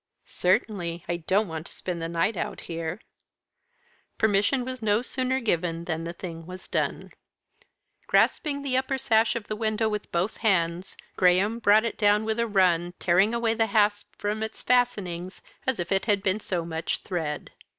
[0.25, 1.05] "Certainly.
[1.07, 3.01] I don't want to spend the night out here."
[4.17, 7.11] Permission was no sooner given than the thing was done.
[8.07, 12.25] Grasping the upper sash of the window with both his hands, Graham brought it down
[12.25, 15.31] with a run, tearing away the hasp from its fastening
[15.67, 17.51] as if it had been so much thread.